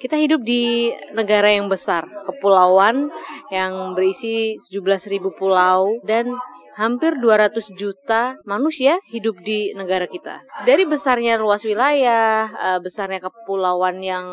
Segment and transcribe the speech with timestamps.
[0.00, 3.14] Kita hidup di negara yang besar, kepulauan
[3.54, 6.34] yang berisi 17.000 pulau dan
[6.74, 10.40] hampir 200 juta manusia hidup di negara kita.
[10.64, 14.26] Dari besarnya luas wilayah, eh, besarnya kepulauan yang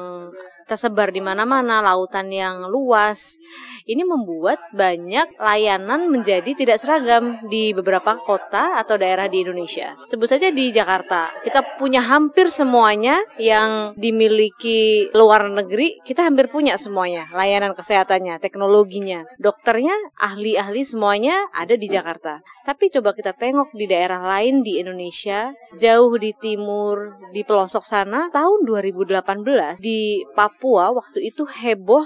[0.67, 3.39] tersebar di mana-mana, lautan yang luas.
[3.87, 9.95] Ini membuat banyak layanan menjadi tidak seragam di beberapa kota atau daerah di Indonesia.
[10.03, 16.75] Sebut saja di Jakarta, kita punya hampir semuanya yang dimiliki luar negeri, kita hampir punya
[16.75, 17.31] semuanya.
[17.31, 22.43] Layanan kesehatannya, teknologinya, dokternya, ahli-ahli semuanya ada di Jakarta.
[22.67, 28.27] Tapi coba kita tengok di daerah lain di Indonesia, jauh di timur, di pelosok sana,
[28.27, 32.03] tahun 2018 di Papua waktu itu heboh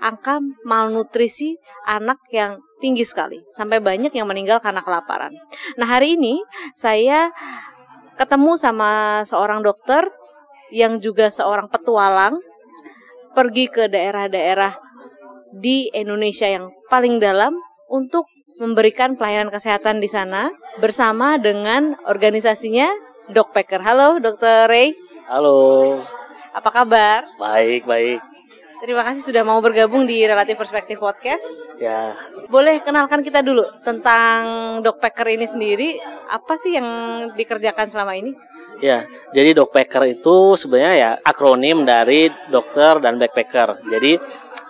[0.00, 5.36] angka malnutrisi anak yang tinggi sekali sampai banyak yang meninggal karena kelaparan.
[5.76, 6.40] Nah, hari ini
[6.72, 7.28] saya
[8.16, 10.08] ketemu sama seorang dokter
[10.72, 12.40] yang juga seorang petualang
[13.36, 14.80] pergi ke daerah-daerah
[15.52, 17.52] di Indonesia yang paling dalam
[17.92, 18.24] untuk
[18.60, 20.52] memberikan pelayanan kesehatan di sana
[20.84, 22.92] bersama dengan organisasinya
[23.32, 23.80] Dokpacker.
[23.80, 24.92] Halo, Dokter Ray.
[25.32, 25.96] Halo.
[26.52, 27.24] Apa kabar?
[27.40, 28.20] Baik, baik.
[28.84, 31.44] Terima kasih sudah mau bergabung di Relatif Perspektif Podcast.
[31.80, 32.12] Ya.
[32.52, 34.40] Boleh kenalkan kita dulu tentang
[34.84, 35.96] Dokpacker ini sendiri.
[36.28, 36.88] Apa sih yang
[37.32, 38.36] dikerjakan selama ini?
[38.80, 39.04] Ya,
[39.36, 43.84] jadi Dokpacker itu sebenarnya ya akronim dari dokter dan backpacker.
[43.88, 44.16] Jadi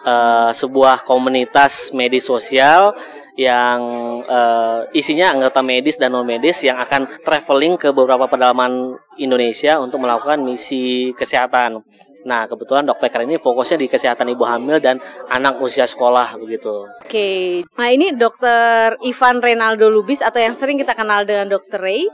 [0.03, 2.95] uh, sebuah komunitas medis sosial
[3.41, 3.81] yang
[4.29, 10.05] uh, isinya anggota medis dan non medis yang akan traveling ke beberapa pedalaman Indonesia untuk
[10.05, 11.81] melakukan misi kesehatan.
[12.25, 15.01] Nah, kebetulan Dokpacker ini fokusnya di kesehatan ibu hamil dan
[15.33, 16.85] anak usia sekolah begitu.
[17.01, 22.05] Oke, nah ini Dokter Ivan Renaldo Lubis atau yang sering kita kenal dengan Dokter Ray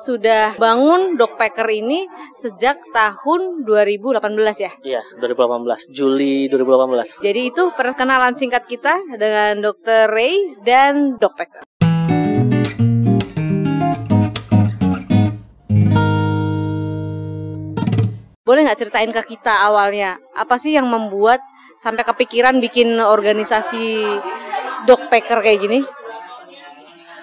[0.00, 4.20] sudah bangun Dokpacker ini sejak tahun 2018
[4.58, 4.72] ya?
[4.82, 7.22] Iya, 2018, Juli 2018.
[7.22, 11.62] Jadi itu perkenalan singkat kita dengan Dokter Ray dan Dokpacker.
[18.44, 21.40] Boleh nggak ceritain ke kita awalnya apa sih yang membuat
[21.80, 24.04] sampai kepikiran bikin organisasi
[24.84, 25.80] Dokpacker kayak gini?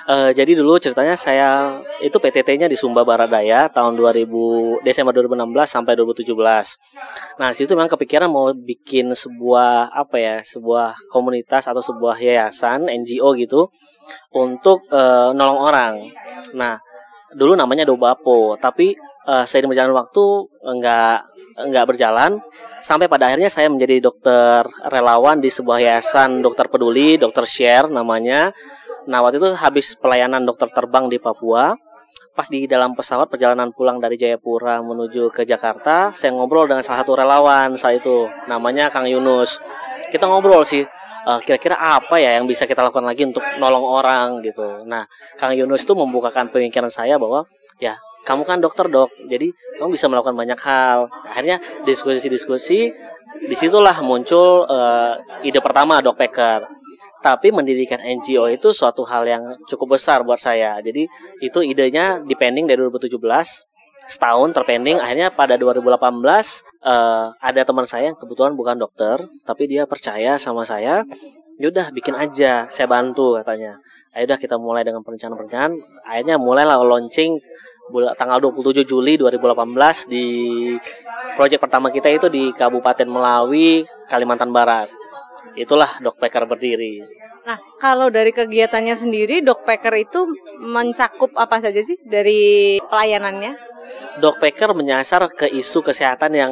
[0.10, 5.46] Uh, jadi dulu ceritanya saya itu PTT-nya di Sumba Barat Daya tahun 2000 Desember 2016
[5.70, 7.38] sampai 2017.
[7.38, 13.38] Nah, situ memang kepikiran mau bikin sebuah apa ya, sebuah komunitas atau sebuah yayasan NGO
[13.38, 13.70] gitu
[14.34, 15.94] untuk uh, nolong orang.
[16.58, 16.82] Nah,
[17.38, 20.24] dulu namanya Dobapo, tapi uh, seiring berjalan waktu
[20.64, 21.26] enggak
[21.62, 22.32] enggak berjalan
[22.82, 28.56] sampai pada akhirnya saya menjadi dokter relawan di sebuah yayasan dokter peduli, dokter share namanya
[29.10, 31.74] Nah waktu itu habis pelayanan dokter terbang di Papua,
[32.38, 37.02] pas di dalam pesawat perjalanan pulang dari Jayapura menuju ke Jakarta, saya ngobrol dengan salah
[37.02, 39.58] satu relawan saat itu, namanya Kang Yunus.
[40.14, 40.86] Kita ngobrol sih,
[41.26, 44.86] uh, kira-kira apa ya yang bisa kita lakukan lagi untuk nolong orang gitu.
[44.86, 45.08] Nah,
[45.40, 47.48] Kang Yunus itu membukakan pemikiran saya bahwa
[47.82, 49.50] ya kamu kan dokter dok, jadi
[49.82, 51.10] kamu bisa melakukan banyak hal.
[51.26, 52.94] Akhirnya diskusi-diskusi,
[53.42, 56.82] di situlah muncul uh, ide pertama dok Peker
[57.22, 60.82] tapi mendirikan NGO itu suatu hal yang cukup besar buat saya.
[60.82, 61.06] Jadi
[61.40, 63.22] itu idenya dipending dari 2017
[64.10, 64.98] setahun terpending.
[64.98, 70.42] Akhirnya pada 2018 uh, eh, ada teman saya yang kebetulan bukan dokter tapi dia percaya
[70.42, 71.06] sama saya.
[71.62, 72.66] Yaudah bikin aja.
[72.74, 73.78] Saya bantu katanya.
[74.18, 75.78] Ayo udah kita mulai dengan perencanaan-perencanaan.
[76.10, 77.38] Akhirnya mulailah launching
[77.92, 80.26] bulan tanggal 27 Juli 2018 di
[81.36, 84.88] proyek pertama kita itu di Kabupaten Melawi Kalimantan Barat
[85.56, 87.04] itulah Dokpacker berdiri.
[87.42, 90.30] Nah, kalau dari kegiatannya sendiri, Dokpacker itu
[90.62, 93.58] mencakup apa saja sih dari pelayanannya?
[94.22, 96.52] Dokpacker menyasar ke isu kesehatan yang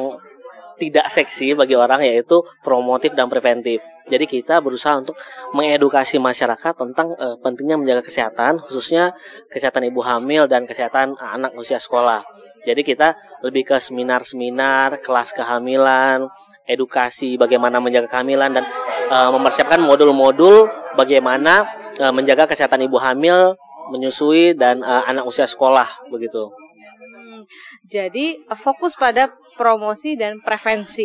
[0.80, 3.84] tidak seksi bagi orang yaitu promotif dan preventif.
[4.08, 5.14] Jadi kita berusaha untuk
[5.52, 9.12] mengedukasi masyarakat tentang uh, pentingnya menjaga kesehatan khususnya
[9.52, 12.24] kesehatan ibu hamil dan kesehatan anak usia sekolah.
[12.64, 13.14] Jadi kita
[13.44, 16.26] lebih ke seminar-seminar, kelas kehamilan,
[16.64, 18.64] edukasi bagaimana menjaga kehamilan dan
[19.12, 20.66] uh, mempersiapkan modul-modul
[20.96, 21.68] bagaimana
[22.00, 23.54] uh, menjaga kesehatan ibu hamil,
[23.92, 26.46] menyusui dan anak usia sekolah begitu.
[26.50, 27.42] Hmm,
[27.90, 31.04] jadi fokus pada promosi dan prevensi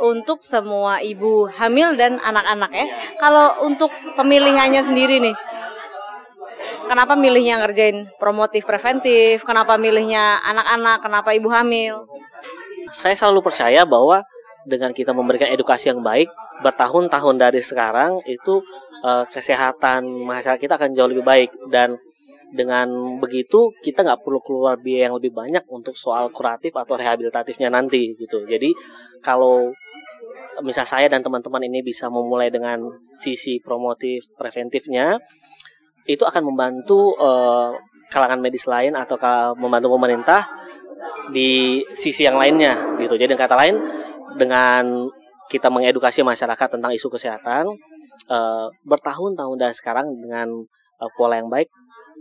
[0.00, 2.86] untuk semua ibu hamil dan anak-anak ya.
[3.20, 5.36] Kalau untuk pemilihannya sendiri nih,
[6.88, 9.44] kenapa milihnya ngerjain promotif preventif?
[9.44, 11.04] Kenapa milihnya anak-anak?
[11.04, 12.08] Kenapa ibu hamil?
[12.96, 14.24] Saya selalu percaya bahwa
[14.64, 16.32] dengan kita memberikan edukasi yang baik
[16.64, 18.64] bertahun-tahun dari sekarang itu
[19.04, 22.00] uh, kesehatan masyarakat kita akan jauh lebih baik dan
[22.54, 27.72] dengan begitu kita nggak perlu keluar biaya yang lebih banyak untuk soal kuratif atau rehabilitatifnya
[27.72, 28.46] nanti gitu.
[28.46, 28.70] Jadi
[29.24, 29.74] kalau
[30.62, 32.80] misal saya dan teman-teman ini bisa memulai dengan
[33.12, 35.20] sisi promotif preventifnya
[36.06, 37.74] itu akan membantu uh,
[38.08, 39.18] kalangan medis lain atau
[39.58, 40.46] membantu pemerintah
[41.34, 43.18] di sisi yang lainnya gitu.
[43.18, 43.76] Jadi dengan kata lain
[44.38, 45.10] dengan
[45.50, 47.66] kita mengedukasi masyarakat tentang isu kesehatan
[48.30, 50.48] uh, bertahun-tahun dan sekarang dengan
[51.02, 51.70] uh, pola yang baik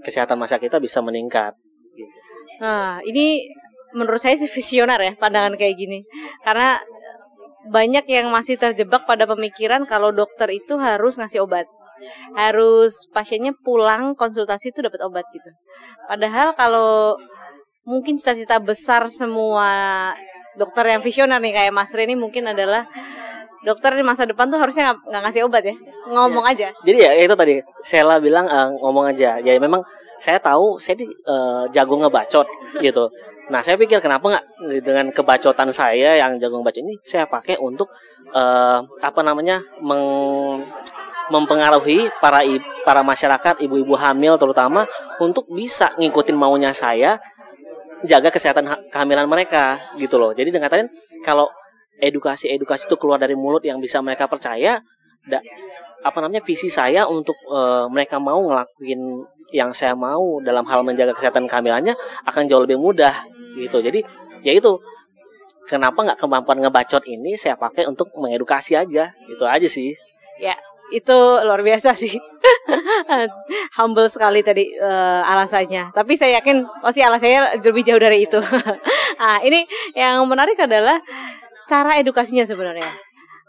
[0.05, 1.57] kesehatan masyarakat kita bisa meningkat.
[1.97, 2.13] Gitu.
[2.61, 3.49] Nah, ini
[3.97, 5.99] menurut saya sih visioner ya pandangan kayak gini.
[6.45, 6.77] Karena
[7.65, 11.65] banyak yang masih terjebak pada pemikiran kalau dokter itu harus ngasih obat.
[12.37, 15.49] Harus pasiennya pulang konsultasi itu dapat obat gitu.
[16.05, 17.17] Padahal kalau
[17.87, 20.13] mungkin cita-cita besar semua
[20.55, 22.85] dokter yang visioner nih kayak Mas Reni mungkin adalah
[23.65, 25.75] dokter di masa depan tuh harusnya nggak ngasih obat ya.
[26.07, 26.51] Ngomong ya.
[26.53, 26.67] aja.
[26.85, 29.41] Jadi ya itu tadi Sela bilang uh, ngomong aja.
[29.41, 29.81] Ya memang
[30.21, 32.45] saya tahu saya di, uh, jago ngebacot
[32.79, 33.09] gitu.
[33.49, 34.45] Nah saya pikir kenapa nggak
[34.85, 37.89] dengan kebacotan saya yang jago ngebacot ini saya pakai untuk
[38.31, 40.05] uh, apa namanya meng
[41.25, 42.45] mempengaruhi para
[42.85, 44.85] para masyarakat ibu-ibu hamil terutama
[45.17, 47.17] untuk bisa ngikutin maunya saya
[48.05, 50.37] jaga kesehatan kehamilan mereka gitu loh.
[50.37, 50.89] Jadi dengan katakan
[51.95, 54.83] kalau edukasi-edukasi itu keluar dari mulut yang bisa mereka percaya
[55.25, 55.39] da,
[56.03, 61.15] apa namanya visi saya untuk uh, mereka mau ngelakuin yang saya mau dalam hal menjaga
[61.15, 61.95] kesehatan kehamilannya
[62.27, 63.13] akan jauh lebih mudah
[63.57, 63.79] gitu.
[63.79, 64.03] Jadi
[64.43, 64.77] ya itu.
[65.65, 69.97] Kenapa nggak kemampuan ngebacot ini saya pakai untuk mengedukasi aja itu aja sih.
[70.37, 70.53] Ya
[70.93, 72.21] itu luar biasa sih.
[73.81, 75.89] Humble sekali tadi uh, alasannya.
[75.89, 78.37] Tapi saya yakin pasti alasannya lebih jauh dari itu.
[79.15, 79.63] Ah ini
[79.95, 80.99] yang menarik adalah
[81.69, 82.87] cara edukasinya sebenarnya.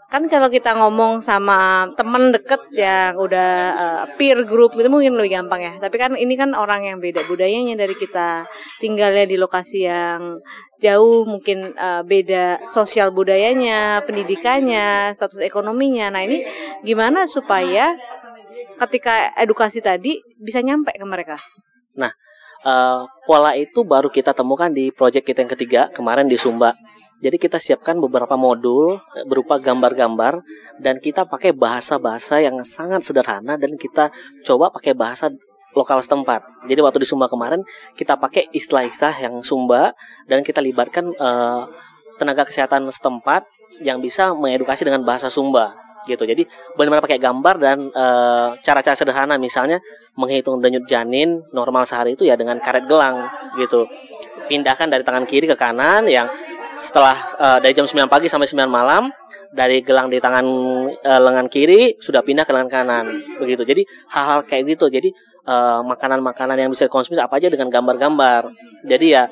[0.06, 5.34] Kan kalau kita ngomong sama temen deket yang udah uh, peer group itu mungkin lebih
[5.34, 5.72] gampang ya.
[5.82, 8.46] Tapi kan ini kan orang yang beda budayanya dari kita.
[8.78, 10.38] Tinggalnya di lokasi yang
[10.78, 16.14] jauh mungkin uh, beda sosial budayanya pendidikannya status ekonominya.
[16.14, 16.46] Nah ini
[16.86, 17.98] gimana supaya
[18.78, 21.34] ketika edukasi tadi bisa nyampe ke mereka?
[21.98, 22.14] Nah
[22.66, 26.74] uh, pola itu baru kita temukan di proyek kita yang ketiga kemarin di Sumba
[27.16, 30.44] jadi kita siapkan beberapa modul eh, berupa gambar-gambar
[30.84, 34.12] dan kita pakai bahasa-bahasa yang sangat sederhana dan kita
[34.44, 35.32] coba pakai bahasa
[35.72, 36.44] lokal setempat.
[36.68, 37.64] Jadi waktu di Sumba kemarin
[37.96, 39.96] kita pakai istilah-istilah yang Sumba
[40.28, 41.64] dan kita libatkan uh,
[42.20, 43.48] tenaga kesehatan setempat
[43.80, 46.22] yang bisa mengedukasi dengan bahasa Sumba gitu.
[46.22, 46.46] Jadi
[46.78, 49.82] benar-benar pakai gambar dan uh, cara-cara sederhana misalnya
[50.16, 53.26] menghitung denyut janin normal sehari itu ya dengan karet gelang
[53.60, 53.84] gitu.
[54.46, 56.30] Pindahkan dari tangan kiri ke kanan yang
[56.76, 59.08] setelah uh, dari jam 9 pagi sampai 9 malam
[59.48, 60.44] dari gelang di tangan
[60.92, 63.06] uh, lengan kiri sudah pindah ke lengan kanan
[63.40, 63.82] begitu jadi
[64.12, 65.08] hal-hal kayak gitu jadi
[65.46, 68.50] makanan eh, makanan-makanan yang bisa dikonsumsi apa aja dengan gambar-gambar
[68.82, 69.24] jadi ya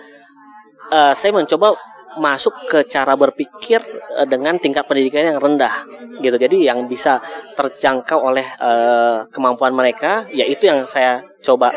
[1.19, 1.75] saya mencoba
[2.21, 3.83] masuk ke cara berpikir
[4.17, 5.85] uh, dengan tingkat pendidikan yang rendah
[6.23, 6.37] gitu.
[6.37, 7.19] Jadi yang bisa
[7.59, 11.71] terjangkau oleh uh, kemampuan mereka yaitu yang saya coba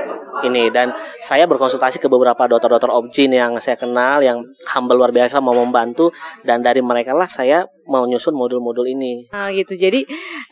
[0.46, 0.94] ini dan
[1.26, 6.14] saya berkonsultasi ke beberapa dokter-dokter objin yang saya kenal yang humble luar biasa mau membantu
[6.46, 9.24] dan dari mereka lah saya mau nyusun modul-modul ini.
[9.32, 9.80] Oh, gitu.
[9.80, 10.04] Jadi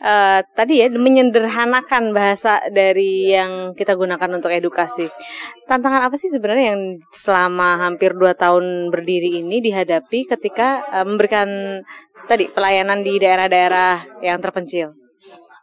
[0.02, 5.06] uh, tadi ya menyederhanakan bahasa dari yang kita gunakan untuk edukasi.
[5.68, 6.82] Tantangan apa sih sebenarnya yang
[7.12, 11.48] selama hampir dua tahun berdiri ini dihadapi ketika uh, memberikan
[12.26, 15.05] tadi pelayanan di daerah-daerah yang terpencil?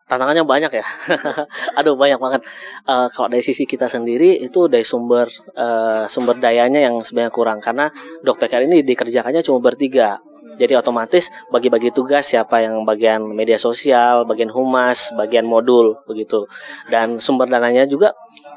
[0.08, 0.86] Tantangannya banyak ya
[1.80, 2.42] aduh banyak banget
[2.88, 7.60] uh, kalau dari sisi kita sendiri itu dari sumber uh, sumber dayanya yang sebenarnya kurang
[7.64, 7.88] karena
[8.22, 10.20] dok PKR ini dikerjakannya cuma bertiga
[10.58, 16.46] jadi otomatis bagi-bagi tugas siapa yang bagian media sosial, bagian humas, bagian modul begitu.
[16.90, 18.14] Dan sumber dananya juga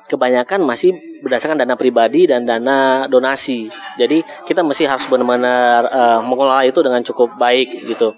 [0.07, 3.73] kebanyakan masih berdasarkan dana pribadi dan dana donasi.
[3.97, 8.13] Jadi kita mesti harus benar-benar uh, mengelola itu dengan cukup baik gitu.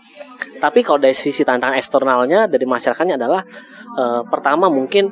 [0.58, 3.42] Tapi kalau dari sisi tantangan eksternalnya dari masyarakatnya adalah
[3.94, 5.10] uh, pertama mungkin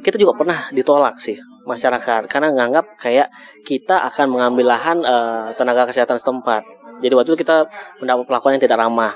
[0.00, 1.36] kita juga pernah ditolak sih
[1.68, 3.28] masyarakat karena menganggap kayak
[3.68, 6.64] kita akan mengambil lahan uh, tenaga kesehatan setempat.
[6.98, 7.68] Jadi waktu itu kita
[8.02, 9.12] mendapat perlakuan yang tidak ramah.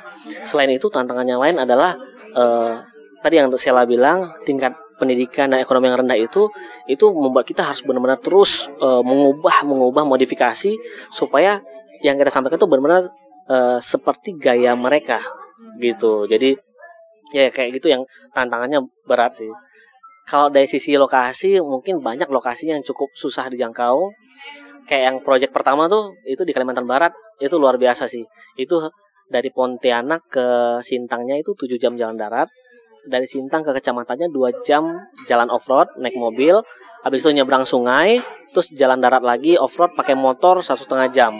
[0.47, 1.97] Selain itu tantangan yang lain adalah
[2.37, 2.79] uh,
[3.25, 6.47] tadi yang saya bilang tingkat pendidikan dan ekonomi yang rendah itu
[6.87, 10.79] itu membuat kita harus benar-benar terus uh, mengubah mengubah modifikasi
[11.11, 11.59] supaya
[12.07, 13.11] yang kita sampaikan itu benar-benar
[13.51, 15.19] uh, seperti gaya mereka
[15.83, 16.31] gitu.
[16.31, 16.55] Jadi
[17.35, 19.51] ya kayak gitu yang tantangannya berat sih.
[20.23, 24.15] Kalau dari sisi lokasi mungkin banyak lokasinya yang cukup susah dijangkau.
[24.87, 27.11] Kayak yang proyek pertama tuh itu di Kalimantan Barat
[27.43, 28.23] itu luar biasa sih.
[28.55, 28.87] Itu
[29.27, 30.47] dari Pontianak ke
[30.83, 32.47] Sintangnya itu 7 jam jalan darat.
[33.03, 34.95] Dari Sintang ke kecamatannya dua jam
[35.27, 36.63] jalan off road naik mobil.
[37.03, 38.23] Habis itu nyebrang sungai
[38.55, 41.33] terus jalan darat lagi off road pakai motor satu setengah jam.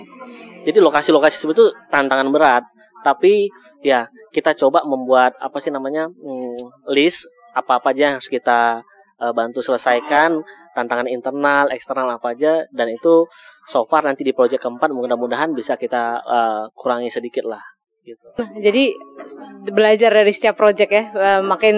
[0.67, 2.67] Jadi lokasi-lokasi itu tantangan berat
[3.05, 3.51] tapi
[3.85, 8.81] ya kita coba membuat apa sih namanya hmm, list apa-apa aja yang harus kita
[9.21, 10.41] uh, bantu selesaikan
[10.73, 13.29] tantangan internal eksternal apa aja dan itu
[13.69, 17.63] so far nanti di proyek keempat mudah-mudahan bisa kita uh, kurangi sedikit lah
[18.03, 18.27] gitu.
[18.35, 18.91] Nah, jadi
[19.71, 21.77] belajar dari setiap proyek ya, uh, makin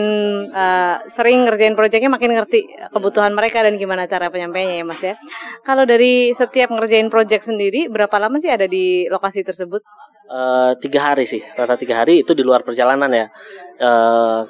[0.48, 5.14] uh, sering ngerjain proyeknya makin ngerti kebutuhan mereka dan gimana cara penyampaiannya ya Mas ya.
[5.60, 9.84] Kalau dari setiap ngerjain proyek sendiri, berapa lama sih ada di lokasi tersebut?
[10.24, 13.26] Uh, tiga hari sih, rata tiga hari itu di luar perjalanan ya.
[13.76, 14.48] Uh,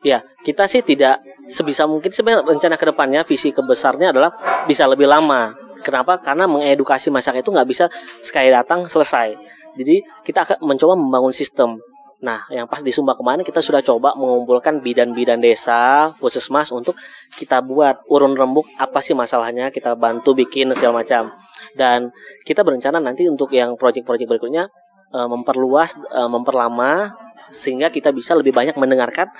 [0.00, 4.32] ya kita sih tidak sebisa mungkin sebenarnya rencana ke depannya visi kebesarnya adalah
[4.64, 5.52] bisa lebih lama.
[5.84, 6.16] Kenapa?
[6.16, 7.92] Karena mengedukasi masyarakat itu nggak bisa
[8.24, 9.36] sekali datang selesai
[9.74, 11.82] jadi kita akan mencoba membangun sistem.
[12.24, 16.96] Nah, yang pas di Sumba kemarin kita sudah coba mengumpulkan bidan-bidan desa, puskesmas untuk
[17.36, 21.34] kita buat urun rembuk apa sih masalahnya, kita bantu bikin segala macam.
[21.76, 22.14] Dan
[22.46, 24.72] kita berencana nanti untuk yang proyek-proyek berikutnya
[25.14, 27.14] e, memperluas, e, memperlama
[27.54, 29.30] sehingga kita bisa lebih banyak mendengarkan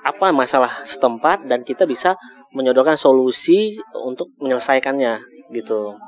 [0.00, 2.16] apa masalah setempat dan kita bisa
[2.56, 5.20] menyodorkan solusi untuk menyelesaikannya
[5.52, 6.00] gitu.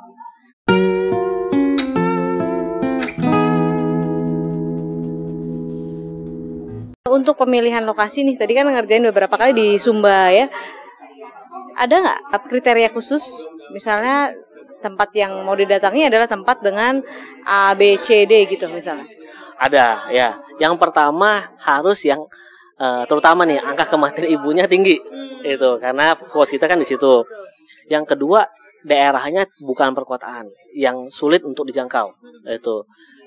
[7.10, 10.46] Untuk pemilihan lokasi nih, tadi kan ngerjain beberapa kali di Sumba ya.
[11.74, 13.24] Ada nggak kriteria khusus?
[13.74, 14.30] Misalnya
[14.80, 17.04] tempat yang mau didatangi adalah tempat dengan
[17.46, 19.06] A, B, C, D gitu misalnya.
[19.60, 20.40] Ada ya.
[20.56, 22.24] Yang pertama harus yang
[22.80, 25.44] uh, terutama nih angka kematian ibunya tinggi hmm.
[25.44, 27.22] itu karena fokus kita kan di situ.
[27.92, 28.48] Yang kedua
[28.80, 32.16] daerahnya bukan perkotaan yang sulit untuk dijangkau
[32.48, 32.76] itu.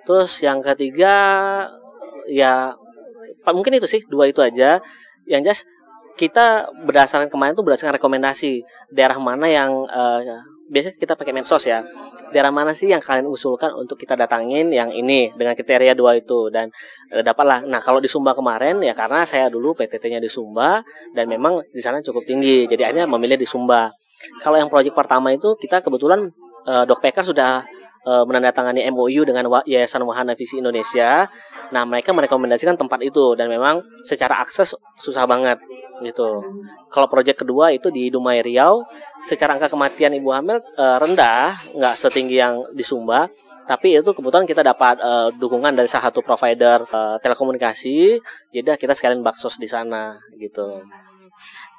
[0.04, 1.14] Terus yang ketiga
[2.26, 2.74] ya
[3.52, 4.80] mungkin itu sih dua itu aja
[5.28, 5.68] yang jelas
[6.14, 8.62] kita berdasarkan kemarin tuh berdasarkan rekomendasi
[8.94, 10.22] daerah mana yang uh,
[10.74, 11.86] biasanya kita pakai medsos ya.
[12.34, 16.50] Daerah mana sih yang kalian usulkan untuk kita datangin yang ini dengan kriteria dua itu?
[16.50, 16.74] Dan
[17.14, 17.70] uh, dapatlah.
[17.70, 20.82] Nah kalau di Sumba kemarin ya karena saya dulu PTT-nya di Sumba
[21.14, 22.66] dan memang di sana cukup tinggi.
[22.66, 23.94] Jadi akhirnya memilih di Sumba.
[24.42, 26.34] Kalau yang proyek pertama itu kita kebetulan
[26.66, 27.62] uh, Dok PK sudah
[28.06, 31.28] uh, menandatangani MOU dengan Yayasan Wahana Visi Indonesia.
[31.72, 35.60] Nah, mereka merekomendasikan tempat itu dan memang secara akses susah banget
[36.04, 36.44] gitu.
[36.92, 38.84] Kalau proyek kedua itu di Dumai Riau,
[39.24, 43.32] secara angka kematian ibu hamil uh, rendah, nggak setinggi yang di Sumba,
[43.64, 48.20] tapi itu kebetulan kita dapat uh, dukungan dari salah satu provider uh, telekomunikasi,
[48.52, 50.84] jadi kita sekalian baksos di sana gitu.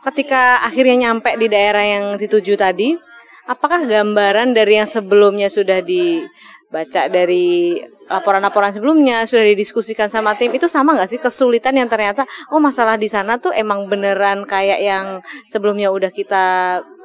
[0.04, 2.96] Ketika akhirnya nyampe di daerah yang dituju tadi,
[3.44, 10.68] apakah gambaran dari yang sebelumnya sudah dibaca dari laporan-laporan sebelumnya sudah didiskusikan sama tim itu
[10.68, 15.06] sama nggak sih kesulitan yang ternyata oh masalah di sana tuh emang beneran kayak yang
[15.48, 16.44] sebelumnya udah kita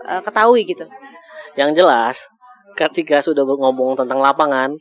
[0.08, 0.88] uh, ketahui gitu.
[1.56, 2.16] Yang jelas
[2.76, 4.80] ketika sudah ngomong tentang lapangan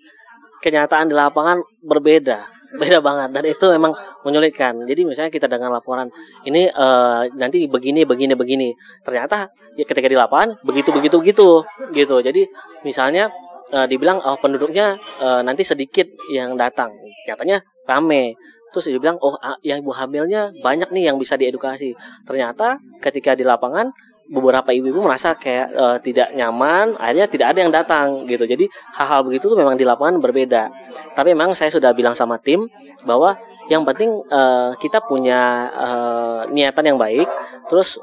[0.63, 3.29] kenyataan di lapangan berbeda beda banget.
[3.33, 3.93] Dan itu memang
[4.25, 4.85] menyulitkan.
[4.85, 6.13] Jadi misalnya kita dengan laporan
[6.45, 8.69] ini uh, nanti begini begini begini.
[9.05, 9.49] Ternyata
[9.79, 11.49] ya ketika di lapangan begitu begitu begitu
[11.97, 12.17] gitu.
[12.21, 12.45] Jadi
[12.85, 13.33] misalnya
[13.73, 16.93] uh, dibilang oh penduduknya uh, nanti sedikit yang datang.
[17.25, 18.37] Katanya rame.
[18.69, 19.33] Terus dibilang oh
[19.65, 21.97] yang ibu hamilnya banyak nih yang bisa diedukasi.
[22.29, 23.89] Ternyata ketika di lapangan
[24.29, 28.45] beberapa ibu-ibu merasa kayak uh, tidak nyaman, akhirnya tidak ada yang datang gitu.
[28.45, 30.69] Jadi hal-hal begitu tuh memang di lapangan berbeda.
[31.17, 32.69] Tapi memang saya sudah bilang sama tim
[33.09, 33.41] bahwa
[33.73, 37.29] yang penting uh, kita punya uh, niatan yang baik.
[37.73, 37.97] Terus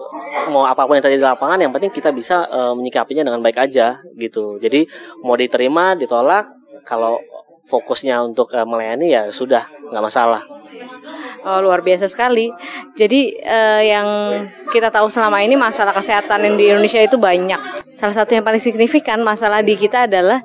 [0.50, 3.62] mau apa pun yang terjadi di lapangan, yang penting kita bisa uh, menyikapinya dengan baik
[3.62, 4.58] aja gitu.
[4.58, 4.90] Jadi
[5.22, 6.50] mau diterima, ditolak,
[6.86, 7.22] kalau
[7.66, 10.42] fokusnya untuk uh, melayani ya sudah nggak masalah.
[11.46, 12.50] Oh, luar biasa sekali.
[12.98, 14.08] Jadi uh, yang
[14.74, 17.62] kita tahu selama ini masalah kesehatan yang di Indonesia itu banyak.
[17.94, 20.42] Salah satu yang paling signifikan masalah di kita adalah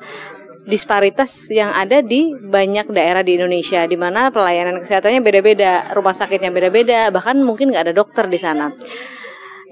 [0.69, 6.53] disparitas yang ada di banyak daerah di Indonesia di mana pelayanan kesehatannya beda-beda, rumah sakitnya
[6.53, 8.69] beda-beda, bahkan mungkin nggak ada dokter di sana.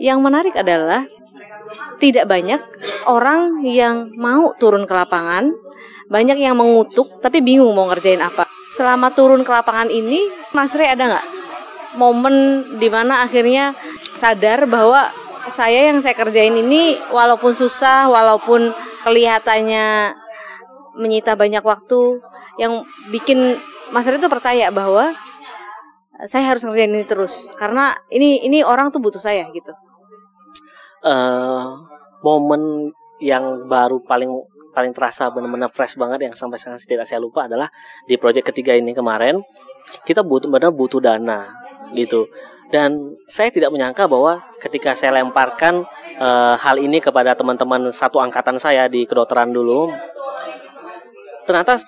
[0.01, 1.05] Yang menarik adalah
[2.01, 2.61] tidak banyak
[3.05, 5.53] orang yang mau turun ke lapangan,
[6.09, 10.25] banyak yang mengutuk tapi bingung mau ngerjain apa selama turun ke lapangan ini
[10.57, 11.27] Mas Rey ada nggak
[12.01, 13.77] momen di mana akhirnya
[14.17, 15.09] sadar bahwa
[15.49, 18.73] saya yang saya kerjain ini walaupun susah walaupun
[19.05, 20.13] kelihatannya
[20.99, 22.21] menyita banyak waktu
[22.61, 23.57] yang bikin
[23.93, 25.13] Mas Rey itu percaya bahwa
[26.27, 29.71] saya harus ngerjain ini terus karena ini ini orang tuh butuh saya gitu.
[30.99, 31.79] Uh,
[32.27, 32.91] momen
[33.23, 34.27] yang baru paling
[34.79, 37.67] paling terasa benar-benar fresh banget yang sampai sekarang tidak saya lupa adalah
[38.07, 39.43] di proyek ketiga ini kemarin
[40.07, 41.51] kita butuh benar butuh dana
[41.91, 42.23] gitu.
[42.71, 45.83] Dan saya tidak menyangka bahwa ketika saya lemparkan
[46.21, 49.91] uh, hal ini kepada teman-teman satu angkatan saya di kedokteran dulu
[51.49, 51.81] ternyata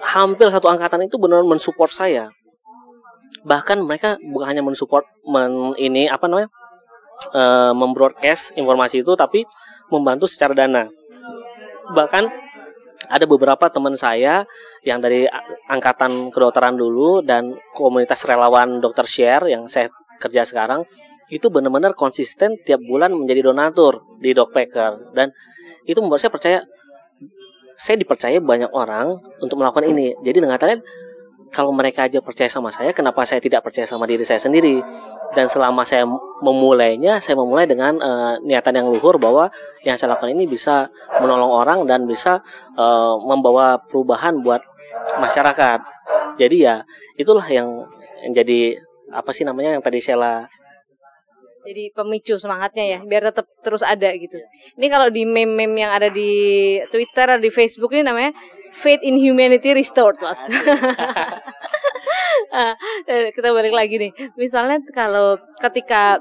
[0.00, 2.24] hampir satu angkatan itu benar-benar mensupport saya.
[3.44, 6.48] Bahkan mereka bukan hanya mensupport men, ini apa namanya
[7.36, 9.42] uh, membroadcast informasi itu tapi
[9.90, 10.86] membantu secara dana
[11.94, 12.26] bahkan
[13.06, 14.48] ada beberapa teman saya
[14.82, 15.28] yang dari
[15.70, 20.82] angkatan kedokteran dulu dan komunitas relawan dokter share yang saya kerja sekarang
[21.28, 25.34] itu benar-benar konsisten tiap bulan menjadi donatur di Dogpacker dan
[25.84, 26.58] itu membuat saya percaya
[27.76, 30.16] saya dipercaya banyak orang untuk melakukan ini.
[30.24, 30.80] Jadi dengan kalian
[31.54, 34.82] kalau mereka aja percaya sama saya, kenapa saya tidak percaya sama diri saya sendiri?
[35.32, 36.04] Dan selama saya
[36.42, 39.48] memulainya, saya memulai dengan uh, niatan yang luhur bahwa
[39.86, 40.90] yang saya lakukan ini bisa
[41.22, 42.42] menolong orang dan bisa
[42.76, 44.60] uh, membawa perubahan buat
[45.22, 45.80] masyarakat.
[46.36, 46.84] Jadi ya
[47.16, 47.88] itulah yang,
[48.26, 48.76] yang jadi
[49.14, 50.50] apa sih namanya yang tadi saya
[51.66, 54.38] jadi pemicu semangatnya ya biar tetap terus ada gitu
[54.78, 56.30] ini kalau di meme-meme yang ada di
[56.94, 58.30] Twitter atau di Facebook ini namanya
[58.82, 60.40] faith in humanity restored mas
[62.52, 62.72] nah,
[63.10, 66.20] eh, kita balik lagi nih misalnya kalau ketika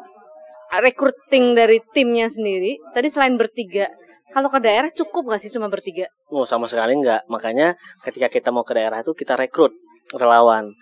[0.82, 3.88] recruiting dari timnya sendiri tadi selain bertiga
[4.36, 6.12] kalau ke daerah cukup gak sih cuma bertiga?
[6.28, 7.24] Oh sama sekali enggak.
[7.32, 9.72] Makanya ketika kita mau ke daerah itu kita rekrut
[10.12, 10.76] relawan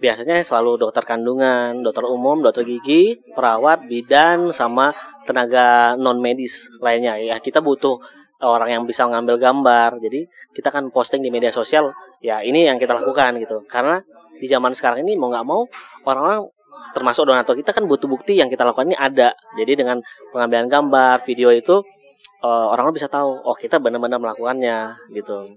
[0.00, 4.96] biasanya selalu dokter kandungan, dokter umum, dokter gigi, perawat, bidan, sama
[5.28, 7.20] tenaga non medis lainnya.
[7.20, 8.00] Ya kita butuh
[8.42, 10.00] orang yang bisa ngambil gambar.
[10.00, 11.92] Jadi kita kan posting di media sosial.
[12.20, 13.64] Ya ini yang kita lakukan gitu.
[13.68, 14.00] Karena
[14.40, 15.68] di zaman sekarang ini mau nggak mau
[16.08, 16.48] orang-orang
[16.96, 19.36] termasuk donatur kita kan butuh bukti yang kita lakukan ini ada.
[19.58, 20.00] Jadi dengan
[20.32, 21.84] pengambilan gambar, video itu
[22.40, 25.56] uh, orang-orang bisa tahu oh kita benar-benar melakukannya gitu.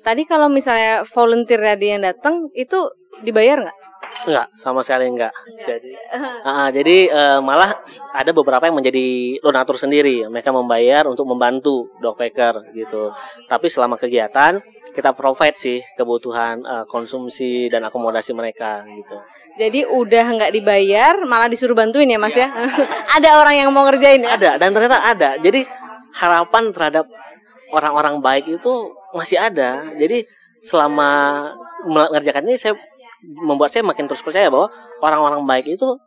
[0.00, 2.88] Tadi kalau misalnya volunteer tadi yang datang itu
[3.20, 3.78] dibayar nggak?
[4.24, 5.34] Enggak, sama sekali enggak.
[5.34, 5.66] enggak.
[5.66, 5.90] Jadi,
[6.48, 7.76] uh, jadi uh, malah
[8.16, 10.24] ada beberapa yang menjadi donatur sendiri.
[10.30, 13.12] Mereka membayar untuk membantu dogpacker gitu.
[13.44, 14.56] Tapi selama kegiatan
[14.96, 19.20] kita provide sih kebutuhan uh, konsumsi dan akomodasi mereka gitu.
[19.60, 22.48] Jadi udah nggak dibayar, malah disuruh bantuin ya mas ya?
[22.48, 22.48] ya?
[23.20, 24.40] ada orang yang mau ngerjain ya?
[24.40, 25.30] Ada dan ternyata ada.
[25.36, 25.68] Jadi
[26.16, 27.04] harapan terhadap
[27.76, 28.72] orang-orang baik itu
[29.12, 29.84] masih ada.
[30.00, 30.24] Jadi
[30.64, 31.52] selama
[31.84, 32.74] mengerjakan ini saya
[33.26, 34.70] membuat saya makin terus percaya bahwa
[35.02, 35.98] orang-orang baik itu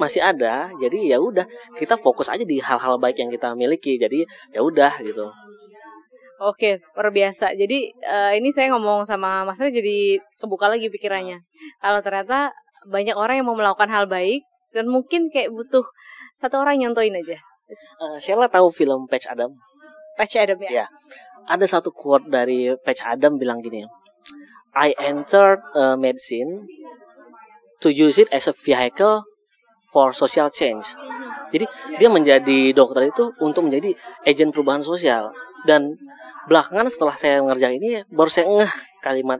[0.00, 1.44] masih ada jadi ya udah
[1.76, 5.28] kita fokus aja di hal-hal baik yang kita miliki jadi ya udah gitu
[6.42, 7.54] Oke, luar biasa.
[7.54, 11.38] Jadi uh, ini saya ngomong sama Mas Ray jadi kebuka lagi pikirannya.
[11.78, 12.50] Kalau ternyata
[12.90, 14.42] banyak orang yang mau melakukan hal baik
[14.74, 15.86] dan mungkin kayak butuh
[16.34, 17.38] satu orang nyontoin aja.
[18.02, 19.54] Uh, Sheila tahu film Patch Adam?
[20.18, 20.82] Patch Adam ya.
[20.82, 20.86] ya.
[21.46, 23.86] Ada satu quote dari Patch Adam bilang gini,
[24.72, 26.64] I entered uh, medicine
[27.84, 29.24] to use it as a vehicle
[29.92, 30.88] for social change.
[31.52, 31.68] Jadi
[32.00, 33.92] dia menjadi dokter itu untuk menjadi
[34.24, 35.36] agen perubahan sosial.
[35.68, 36.00] Dan
[36.48, 38.72] belakangan setelah saya mengerjakan ini baru saya ngeh
[39.04, 39.38] kalimat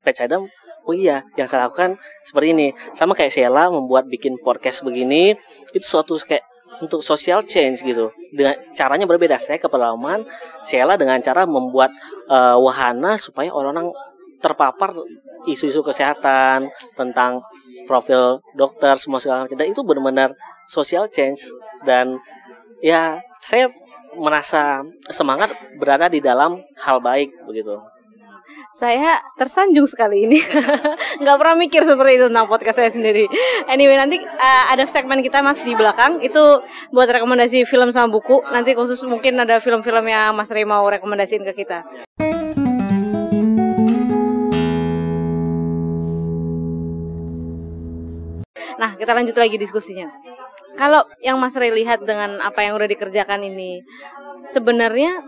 [0.00, 0.48] Patch Adam
[0.88, 2.68] oh iya yang saya lakukan seperti ini.
[2.96, 5.36] Sama kayak Sheila membuat bikin podcast begini
[5.76, 6.42] itu suatu kayak
[6.80, 8.08] untuk social change gitu.
[8.32, 9.36] Dengan caranya berbeda.
[9.36, 10.24] Saya kepelaman
[10.64, 11.92] Sheila dengan cara membuat
[12.32, 13.92] uh, wahana supaya orang-orang
[14.40, 14.96] terpapar
[15.46, 17.44] isu-isu kesehatan tentang
[17.84, 19.56] profil dokter semua segala macam.
[19.56, 20.34] Dan itu benar-benar
[20.66, 21.44] social change.
[21.84, 22.18] Dan
[22.80, 23.68] ya saya
[24.16, 27.78] merasa semangat berada di dalam hal baik begitu.
[28.74, 30.42] Saya tersanjung sekali ini.
[31.22, 33.30] Nggak pernah mikir seperti itu tentang podcast saya sendiri.
[33.70, 36.18] Anyway nanti uh, ada segmen kita mas di belakang.
[36.18, 38.42] Itu buat rekomendasi film sama buku.
[38.50, 41.86] Nanti khusus mungkin ada film-film yang mas Rey mau rekomendasiin ke kita
[48.80, 50.08] Nah, kita lanjut lagi diskusinya.
[50.80, 53.84] Kalau yang Mas Ray lihat dengan apa yang udah dikerjakan ini,
[54.48, 55.20] sebenarnya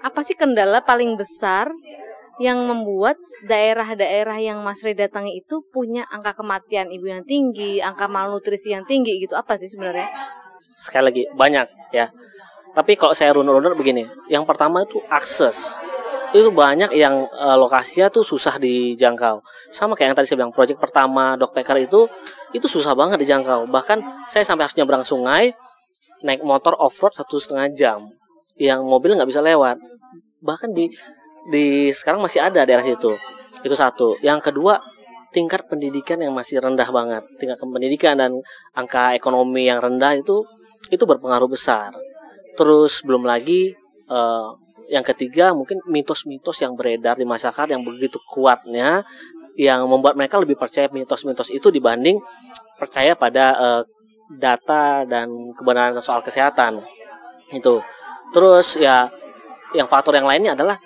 [0.00, 1.68] apa sih kendala paling besar
[2.40, 8.08] yang membuat daerah-daerah yang Mas Ray datangi itu punya angka kematian ibu yang tinggi, angka
[8.08, 9.36] malnutrisi yang tinggi gitu?
[9.36, 10.08] Apa sih sebenarnya?
[10.74, 12.08] Sekali lagi banyak ya.
[12.74, 15.78] Tapi kalau saya runut-runut begini, yang pertama itu akses
[16.34, 19.38] itu banyak yang uh, lokasinya tuh susah dijangkau.
[19.70, 22.10] Sama kayak yang tadi saya bilang, proyek pertama Dogpacker itu
[22.50, 23.70] itu susah banget dijangkau.
[23.70, 25.54] Bahkan saya sampai harus nyebrang sungai
[26.26, 28.00] naik motor off road satu setengah jam,
[28.58, 29.78] yang mobil nggak bisa lewat.
[30.42, 30.90] Bahkan di
[31.54, 33.14] di sekarang masih ada daerah situ.
[33.62, 34.18] Itu satu.
[34.18, 34.82] Yang kedua
[35.30, 37.22] tingkat pendidikan yang masih rendah banget.
[37.38, 38.42] Tingkat pendidikan dan
[38.74, 40.42] angka ekonomi yang rendah itu
[40.90, 41.94] itu berpengaruh besar.
[42.58, 43.70] Terus belum lagi
[44.10, 44.50] uh,
[44.92, 49.04] yang ketiga mungkin mitos-mitos yang beredar di masyarakat yang begitu kuatnya
[49.54, 52.18] yang membuat mereka lebih percaya mitos-mitos itu dibanding
[52.74, 53.82] percaya pada uh,
[54.34, 56.82] data dan kebenaran soal kesehatan.
[57.54, 57.80] Itu.
[58.34, 59.06] Terus ya
[59.74, 60.78] yang faktor yang lainnya adalah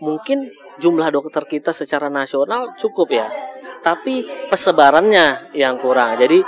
[0.00, 0.48] mungkin
[0.80, 3.28] jumlah dokter kita secara nasional cukup ya.
[3.84, 6.16] Tapi persebarannya yang kurang.
[6.16, 6.40] Jadi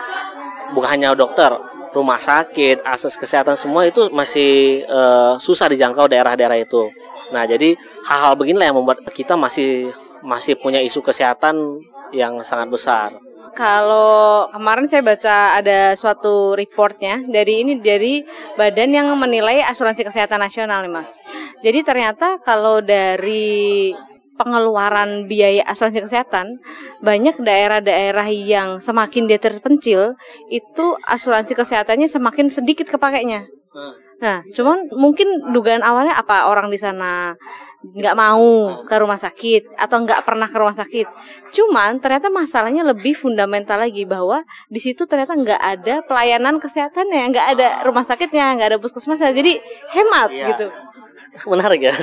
[0.73, 1.53] bukan hanya dokter
[1.99, 6.87] rumah sakit akses kesehatan semua itu masih uh, susah dijangkau daerah-daerah itu
[7.35, 7.75] nah jadi
[8.07, 9.91] hal-hal beginilah yang membuat kita masih
[10.23, 11.83] masih punya isu kesehatan
[12.15, 13.11] yang sangat besar
[13.59, 18.23] kalau kemarin saya baca ada suatu reportnya dari ini dari
[18.55, 21.19] badan yang menilai asuransi kesehatan nasional nih mas.
[21.59, 23.91] Jadi ternyata kalau dari
[24.39, 26.63] pengeluaran biaya asuransi kesehatan
[27.03, 30.15] banyak daerah-daerah yang semakin dia terpencil
[30.49, 33.45] itu asuransi kesehatannya semakin sedikit kepakainya.
[34.19, 37.39] Nah, cuman mungkin dugaan awalnya apa orang di sana
[37.79, 41.07] nggak mau ke rumah sakit atau nggak pernah ke rumah sakit.
[41.55, 47.47] Cuman ternyata masalahnya lebih fundamental lagi bahwa di situ ternyata nggak ada pelayanan kesehatannya, nggak
[47.55, 49.63] ada rumah sakitnya, nggak ada puskesmas, jadi
[49.95, 50.47] hemat ya.
[50.51, 50.67] gitu.
[51.55, 51.95] Menarik ya.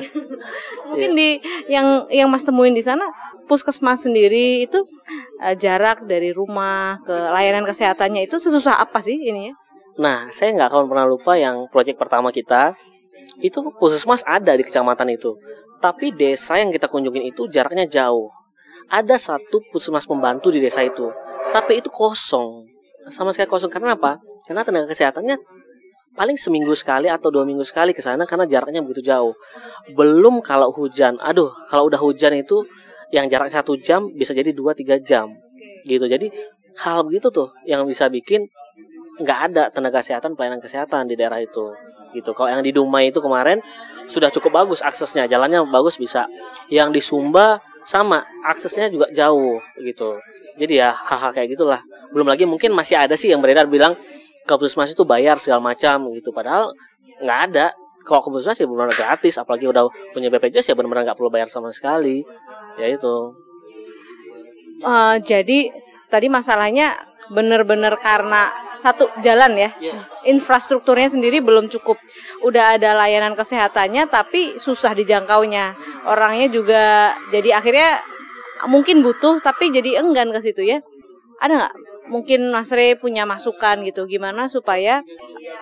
[0.90, 1.18] Mungkin ya.
[1.20, 1.30] di
[1.68, 3.04] yang yang Mas temuin di sana
[3.46, 4.80] puskesmas sendiri itu
[5.44, 9.56] uh, jarak dari rumah ke layanan kesehatannya itu sesusah apa sih ini ya?
[9.96, 12.76] Nah, saya nggak akan pernah lupa yang proyek pertama kita
[13.40, 15.36] itu puskesmas ada di kecamatan itu.
[15.80, 18.32] Tapi desa yang kita kunjungin itu jaraknya jauh.
[18.92, 21.10] Ada satu puskesmas pembantu di desa itu,
[21.50, 22.70] tapi itu kosong.
[23.10, 24.22] Sama sekali kosong karena apa?
[24.46, 25.42] Karena tenaga kesehatannya
[26.16, 29.34] paling seminggu sekali atau dua minggu sekali ke sana karena jaraknya begitu jauh.
[29.98, 32.62] Belum kalau hujan, aduh kalau udah hujan itu
[33.10, 35.34] yang jarak satu jam bisa jadi dua tiga jam
[35.86, 36.06] gitu.
[36.06, 36.30] Jadi
[36.86, 38.46] hal begitu tuh yang bisa bikin
[39.16, 41.72] nggak ada tenaga kesehatan pelayanan kesehatan di daerah itu
[42.16, 42.32] gitu.
[42.32, 43.60] Kalau yang di Dumai itu kemarin
[44.08, 46.28] sudah cukup bagus aksesnya jalannya bagus bisa.
[46.72, 50.20] Yang di Sumba sama aksesnya juga jauh gitu.
[50.56, 51.84] Jadi ya hal-hal kayak gitulah.
[52.16, 54.00] Belum lagi mungkin masih ada sih yang beredar bilang
[54.46, 56.32] ke puskesmas itu bayar segala macam gitu.
[56.32, 56.72] Padahal
[57.20, 57.68] nggak ada.
[58.06, 61.52] Kalau ke puskesmas ya benar-benar gratis apalagi udah punya BPJS ya benar-benar nggak perlu bayar
[61.52, 62.24] sama sekali.
[62.80, 63.36] Ya itu.
[64.84, 65.72] Uh, jadi
[66.12, 69.70] tadi masalahnya benar-benar karena satu jalan ya.
[69.82, 70.02] Yeah.
[70.30, 71.98] Infrastrukturnya sendiri belum cukup.
[72.46, 75.74] Udah ada layanan kesehatannya tapi susah dijangkaunya.
[76.06, 76.84] Orangnya juga
[77.34, 78.04] jadi akhirnya
[78.70, 80.80] mungkin butuh tapi jadi enggan ke situ ya.
[81.42, 81.76] Ada nggak?
[82.06, 85.02] Mungkin Mas Re punya masukan gitu gimana supaya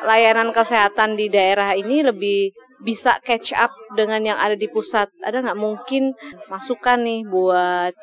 [0.04, 2.52] layanan kesehatan di daerah ini lebih
[2.84, 5.08] bisa catch up dengan yang ada di pusat.
[5.24, 6.12] Ada nggak mungkin
[6.52, 7.96] masukan nih buat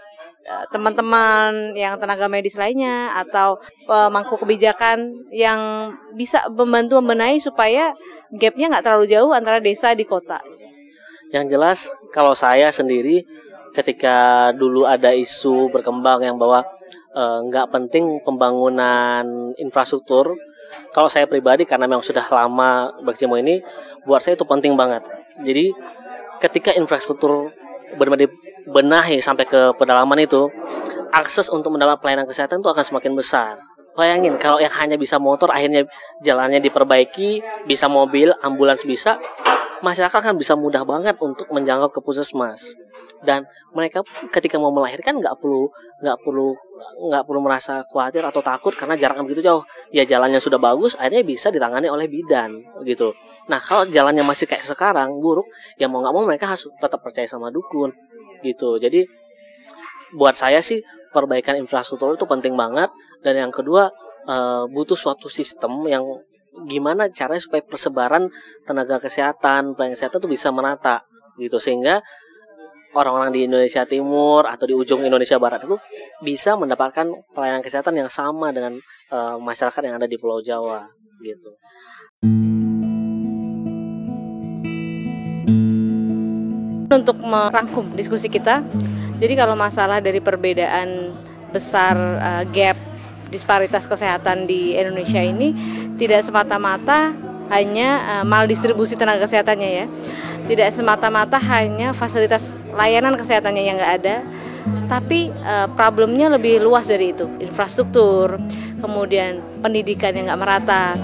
[0.72, 7.94] teman-teman yang tenaga medis lainnya atau pemangku kebijakan yang bisa membantu membenahi supaya
[8.34, 10.40] gapnya nggak terlalu jauh antara desa di kota.
[11.30, 11.78] Yang jelas
[12.10, 13.22] kalau saya sendiri
[13.70, 16.66] ketika dulu ada isu berkembang yang bahwa
[17.14, 20.34] eh, nggak e, penting pembangunan infrastruktur,
[20.90, 23.62] kalau saya pribadi karena memang sudah lama berkecimpung ini,
[24.02, 25.06] buat saya itu penting banget.
[25.46, 25.70] Jadi
[26.42, 27.54] ketika infrastruktur
[27.98, 28.30] benar-benar
[28.70, 30.50] benahi sampai ke pedalaman itu
[31.10, 33.54] akses untuk mendapat pelayanan kesehatan itu akan semakin besar.
[33.98, 35.84] Bayangin kalau yang hanya bisa motor akhirnya
[36.22, 39.18] jalannya diperbaiki, bisa mobil, ambulans bisa,
[39.82, 42.62] masyarakat kan bisa mudah banget untuk menjangkau ke puskesmas.
[43.20, 43.44] Dan
[43.76, 44.00] mereka
[44.32, 45.68] ketika mau melahirkan nggak perlu
[46.00, 46.56] nggak perlu
[47.00, 49.62] nggak perlu merasa khawatir atau takut karena jaraknya begitu jauh.
[49.92, 52.56] Ya jalannya sudah bagus, akhirnya bisa ditangani oleh bidan
[52.88, 53.12] gitu.
[53.52, 57.28] Nah kalau jalannya masih kayak sekarang buruk, ya mau nggak mau mereka harus tetap percaya
[57.28, 57.92] sama dukun
[58.40, 58.80] gitu.
[58.80, 59.04] Jadi
[60.16, 62.90] buat saya sih perbaikan infrastruktur itu penting banget
[63.22, 63.90] dan yang kedua
[64.26, 66.02] uh, butuh suatu sistem yang
[66.66, 68.26] gimana caranya supaya persebaran
[68.66, 70.98] tenaga kesehatan pelayanan kesehatan itu bisa merata
[71.38, 72.02] gitu sehingga
[72.94, 75.78] orang-orang di Indonesia Timur atau di ujung Indonesia Barat itu
[76.22, 78.74] bisa mendapatkan pelayanan kesehatan yang sama dengan
[79.14, 80.90] uh, masyarakat yang ada di Pulau Jawa
[81.22, 81.54] gitu.
[86.90, 88.66] Untuk merangkum diskusi kita,
[89.22, 91.14] jadi kalau masalah dari perbedaan
[91.54, 92.74] besar uh, gap
[93.30, 95.54] disparitas kesehatan di Indonesia ini
[96.02, 97.14] tidak semata-mata
[97.54, 99.86] hanya uh, maldistribusi tenaga kesehatannya ya,
[100.46, 104.16] tidak semata-mata hanya fasilitas layanan kesehatannya yang nggak ada,
[104.86, 108.38] tapi uh, problemnya lebih luas dari itu, infrastruktur,
[108.80, 110.96] kemudian pendidikan yang nggak merata.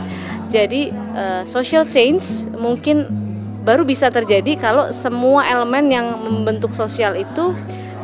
[0.46, 3.06] Jadi uh, social change mungkin
[3.66, 7.50] baru bisa terjadi kalau semua elemen yang membentuk sosial itu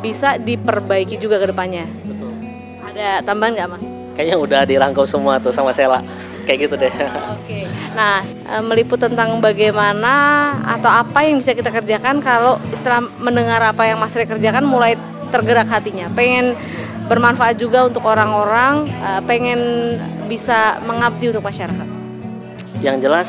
[0.03, 1.87] bisa diperbaiki juga ke depannya.
[2.03, 2.35] Betul.
[2.83, 3.87] Ada tambahan nggak mas?
[4.19, 6.03] Kayaknya udah dirangkau semua tuh sama Sela.
[6.43, 6.91] Kayak gitu deh.
[7.39, 7.71] Oke.
[7.93, 10.15] Nah, e, meliput tentang bagaimana
[10.65, 14.97] atau apa yang bisa kita kerjakan kalau setelah mendengar apa yang Mas Re kerjakan mulai
[15.29, 16.09] tergerak hatinya.
[16.13, 16.57] Pengen
[17.09, 19.61] bermanfaat juga untuk orang-orang, e, pengen
[20.25, 21.89] bisa mengabdi untuk masyarakat?
[22.81, 23.29] Yang jelas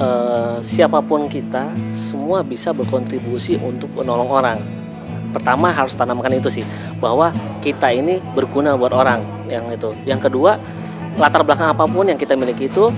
[0.00, 4.58] uh, siapa pun kita semua bisa berkontribusi untuk menolong orang.
[5.28, 6.64] Pertama harus tanamkan itu sih
[6.98, 9.20] bahwa kita ini berguna buat orang
[9.52, 9.92] yang itu.
[10.08, 10.56] Yang kedua
[11.20, 12.88] latar belakang apa pun yang kita miliki itu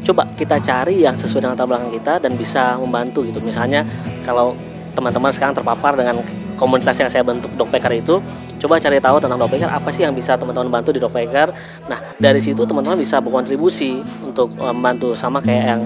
[0.00, 3.38] coba kita cari yang sesuai dengan latar kita dan bisa membantu gitu.
[3.44, 3.84] Misalnya
[4.24, 4.56] kalau
[4.94, 6.20] teman-teman sekarang terpapar dengan
[6.60, 8.20] komunitas yang saya bentuk Dogpacker itu
[8.60, 11.48] coba cari tahu tentang Dogpacker apa sih yang bisa teman-teman bantu di Dogpacker
[11.88, 15.82] nah dari situ teman-teman bisa berkontribusi untuk eh, membantu sama kayak yang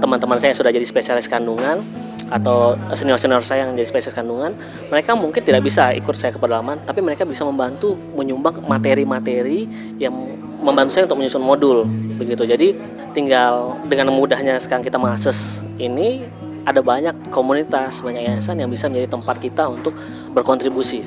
[0.00, 1.84] teman-teman saya yang sudah jadi spesialis kandungan
[2.32, 4.56] atau senior-senior saya yang jadi spesialis kandungan
[4.88, 9.68] mereka mungkin tidak bisa ikut saya ke pedalaman tapi mereka bisa membantu menyumbang materi-materi
[10.00, 10.16] yang
[10.64, 11.84] membantu saya untuk menyusun modul
[12.16, 12.72] begitu jadi
[13.12, 16.24] tinggal dengan mudahnya sekarang kita mengakses ini
[16.64, 19.92] ada banyak komunitas, banyak yayasan yang bisa menjadi tempat kita untuk
[20.32, 21.04] berkontribusi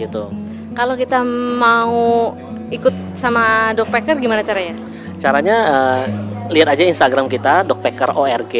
[0.00, 0.32] gitu.
[0.72, 1.20] Kalau kita
[1.60, 2.32] mau
[2.72, 4.74] ikut sama Dogpacker gimana caranya?
[5.20, 6.04] Caranya uh,
[6.50, 8.54] lihat aja Instagram kita dogpacker.org,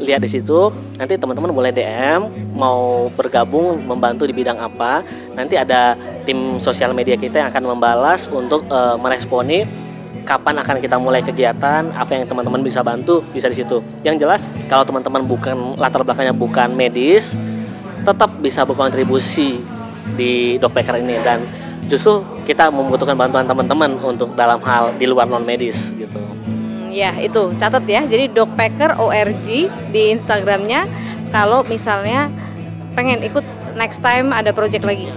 [0.00, 0.72] lihat di situ.
[0.96, 5.04] Nanti teman-teman boleh DM mau bergabung membantu di bidang apa.
[5.36, 5.94] Nanti ada
[6.24, 9.68] tim sosial media kita yang akan membalas untuk uh, meresponi
[10.26, 13.78] kapan akan kita mulai kegiatan, apa yang teman-teman bisa bantu, bisa di situ.
[14.02, 17.30] Yang jelas, kalau teman-teman bukan latar belakangnya bukan medis,
[18.02, 19.62] tetap bisa berkontribusi
[20.18, 21.46] di Dogpacker ini dan
[21.86, 26.18] justru kita membutuhkan bantuan teman-teman untuk dalam hal di luar non medis gitu.
[26.96, 28.08] Ya itu catat ya.
[28.08, 30.88] Jadi Dogpacker ORG di Instagramnya.
[31.28, 32.32] Kalau misalnya
[32.96, 33.44] pengen ikut
[33.76, 35.12] next time ada project lagi.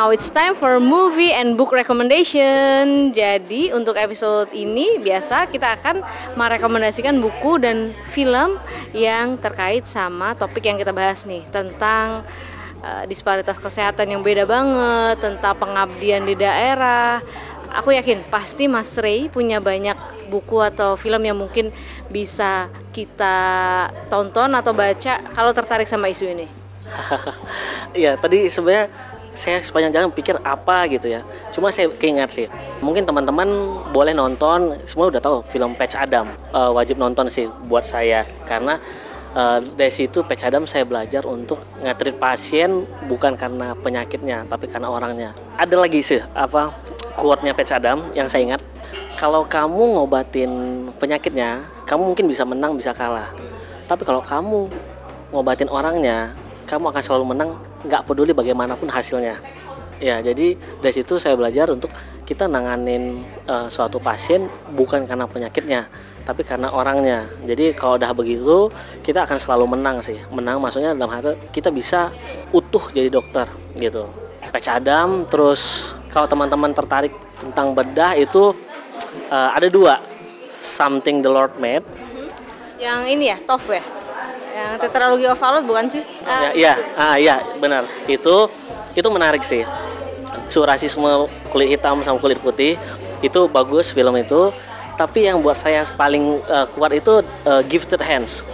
[0.00, 3.12] Now it's time for movie and book recommendation.
[3.12, 6.00] Jadi untuk episode ini biasa kita akan
[6.40, 8.56] merekomendasikan buku dan film
[8.96, 12.24] yang terkait sama topik yang kita bahas nih tentang
[12.80, 17.20] uh, disparitas kesehatan yang beda banget, tentang pengabdian di daerah.
[17.76, 20.00] Aku yakin pasti Mas Ray punya banyak
[20.32, 21.76] buku atau film yang mungkin
[22.08, 23.36] bisa kita
[24.08, 26.48] tonton atau baca kalau tertarik sama isu ini.
[27.90, 31.22] Iya, tadi sebenarnya saya sepanjang jalan pikir apa gitu ya.
[31.54, 32.46] Cuma saya keingat sih
[32.82, 33.48] mungkin teman-teman
[33.94, 36.28] boleh nonton semua udah tahu film Patch Adam.
[36.50, 38.78] Uh, wajib nonton sih buat saya karena
[39.34, 44.90] uh, dari situ Patch Adam saya belajar untuk ngatrit pasien bukan karena penyakitnya tapi karena
[44.90, 45.30] orangnya.
[45.56, 46.74] Ada lagi sih apa
[47.14, 48.62] quote-nya Patch Adam yang saya ingat
[49.20, 50.50] kalau kamu ngobatin
[50.96, 53.30] penyakitnya kamu mungkin bisa menang bisa kalah.
[53.86, 54.70] Tapi kalau kamu
[55.34, 56.34] ngobatin orangnya
[56.66, 57.50] kamu akan selalu menang
[57.84, 59.40] nggak peduli bagaimanapun hasilnya.
[60.00, 61.92] Ya jadi dari situ saya belajar untuk
[62.24, 65.92] kita nanganin uh, suatu pasien bukan karena penyakitnya
[66.24, 67.28] tapi karena orangnya.
[67.44, 68.72] Jadi kalau udah begitu
[69.04, 70.16] kita akan selalu menang sih.
[70.32, 72.08] Menang maksudnya dalam hal kita bisa
[72.54, 73.44] utuh jadi dokter
[73.76, 74.08] gitu.
[74.50, 78.56] Patch Adam terus kalau teman-teman tertarik tentang bedah itu
[79.28, 80.00] uh, ada dua.
[80.60, 81.84] Something the Lord made.
[82.80, 83.99] Yang ini ya tof ya
[84.50, 86.02] yang tetralogi ovalus bukan sih?
[86.26, 87.86] Uh, ya, iya, ah iya benar.
[88.10, 88.50] Itu
[88.94, 89.62] itu menarik sih.
[90.50, 92.74] Surasisme kulit hitam sama kulit putih
[93.22, 94.50] itu bagus film itu.
[94.98, 98.44] Tapi yang buat saya paling uh, kuat itu uh, Gifted Hands.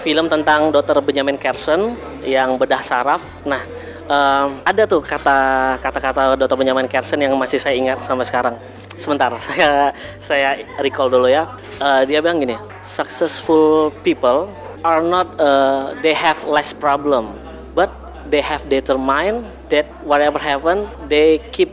[0.00, 0.98] Film tentang Dr.
[1.04, 3.20] Benjamin Carson yang bedah saraf.
[3.44, 3.60] Nah,
[4.08, 6.56] um, ada tuh kata kata-kata Dr.
[6.56, 8.56] Benjamin Carson yang masih saya ingat sampai sekarang.
[8.96, 9.92] Sebentar, saya
[10.24, 10.48] saya
[10.80, 11.44] recall dulu ya.
[11.76, 14.48] Uh, dia bilang gini, successful people
[14.82, 17.34] are not uh, they have less problem
[17.74, 17.90] but
[18.28, 21.72] they have determined that whatever happen they keep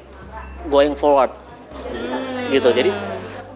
[0.70, 1.34] going forward.
[2.50, 2.70] Gitu.
[2.70, 2.92] Jadi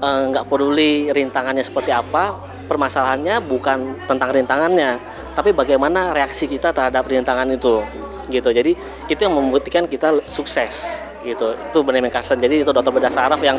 [0.01, 2.37] uh, nggak uh, peduli rintangannya seperti apa
[2.69, 5.01] permasalahannya bukan tentang rintangannya
[5.33, 7.81] tapi bagaimana reaksi kita terhadap rintangan itu.
[8.29, 8.49] Gitu.
[8.49, 8.71] Jadi
[9.09, 10.85] itu yang membuktikan kita sukses.
[11.23, 11.55] Gitu.
[11.55, 13.57] Itu Benjamin Carson jadi itu dokter bedah saraf yang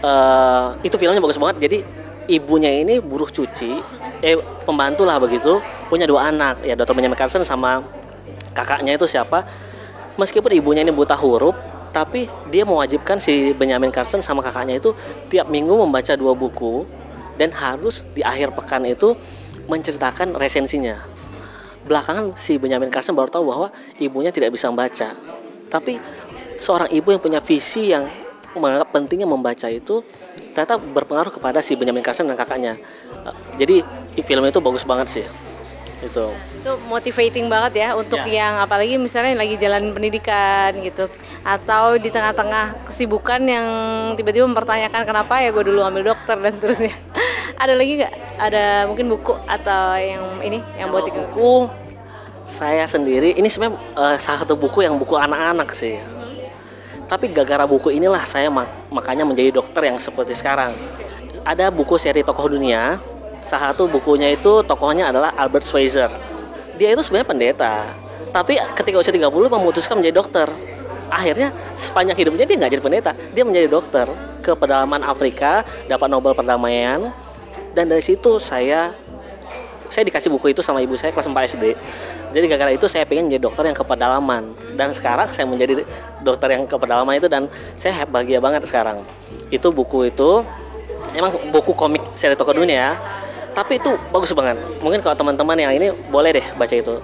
[0.00, 1.56] uh, itu filmnya bagus banget.
[1.64, 1.78] Jadi
[2.28, 3.80] ibunya ini buruh cuci
[4.24, 5.60] eh pembantu lah begitu.
[5.92, 6.64] Punya dua anak.
[6.64, 7.84] Ya dokter Benjamin Carson sama
[8.56, 9.44] kakaknya itu siapa?
[10.16, 11.52] Meskipun ibunya ini buta huruf
[11.94, 14.90] tapi dia mewajibkan si Benjamin Carson sama kakaknya itu
[15.30, 16.82] tiap minggu membaca dua buku
[17.38, 19.14] dan harus di akhir pekan itu
[19.70, 20.98] menceritakan resensinya.
[21.86, 23.68] Belakangan si Benjamin Carson baru tahu bahwa
[24.02, 25.14] ibunya tidak bisa membaca.
[25.70, 26.02] Tapi
[26.58, 28.10] seorang ibu yang punya visi yang
[28.58, 30.02] menganggap pentingnya membaca itu
[30.54, 32.78] ternyata berpengaruh kepada si Benjamin Carson dan kakaknya
[33.56, 33.86] jadi
[34.24, 35.26] film itu bagus banget sih.
[36.04, 36.28] Itu.
[36.60, 38.44] Itu motivating banget ya untuk ya.
[38.44, 41.08] yang apalagi misalnya lagi jalan pendidikan gitu.
[41.40, 43.66] Atau di tengah-tengah kesibukan yang
[44.18, 46.92] tiba-tiba mempertanyakan kenapa ya gue dulu ambil dokter dan seterusnya.
[47.62, 48.12] Ada lagi nggak?
[48.36, 51.70] Ada mungkin buku atau yang ini yang buat buku?
[52.44, 55.96] saya sendiri ini sebenarnya eh, salah satu buku yang buku anak-anak sih.
[57.08, 60.72] Tapi gara-gara buku inilah saya mak- makanya menjadi dokter yang seperti sekarang.
[61.44, 62.96] Ada buku seri tokoh dunia
[63.44, 66.10] salah satu bukunya itu tokohnya adalah Albert Schweitzer.
[66.74, 67.74] Dia itu sebenarnya pendeta
[68.34, 70.48] tapi ketika usia 30 memutuskan menjadi dokter.
[71.06, 74.10] Akhirnya sepanjang hidupnya dia nggak jadi pendeta dia menjadi dokter.
[74.42, 77.14] Ke pedalaman Afrika dapat Nobel perdamaian.
[77.70, 78.90] Dan dari situ saya
[79.86, 81.64] saya dikasih buku itu sama ibu saya kelas 4 SD.
[82.34, 84.42] Jadi gara-gara itu saya pengen menjadi dokter yang ke pedalaman
[84.74, 85.86] dan sekarang saya menjadi
[86.18, 87.46] dokter yang ke pedalaman itu dan
[87.78, 88.98] saya bahagia banget sekarang.
[89.54, 90.42] Itu buku itu
[91.14, 92.98] emang buku komik seri tokoh dunia,
[93.54, 94.58] tapi itu bagus banget.
[94.82, 96.98] Mungkin kalau teman-teman yang ini boleh deh baca itu.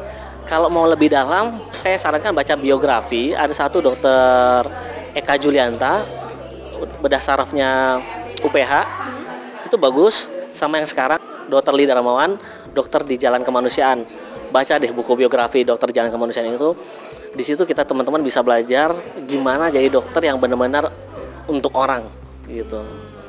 [0.51, 3.31] Kalau mau lebih dalam, saya sarankan baca biografi.
[3.31, 4.67] Ada satu dokter
[5.15, 6.03] Eka Julianta,
[6.99, 8.03] bedah sarafnya
[8.43, 8.73] UPH,
[9.71, 10.27] itu bagus.
[10.51, 12.35] Sama yang sekarang, dokter Lee Darmawan,
[12.75, 14.03] dokter di Jalan Kemanusiaan.
[14.51, 16.75] Baca deh buku biografi dokter Jalan Kemanusiaan itu.
[17.31, 18.91] Di situ kita teman-teman bisa belajar
[19.31, 20.91] gimana jadi dokter yang benar-benar
[21.47, 22.03] untuk orang
[22.51, 22.83] gitu.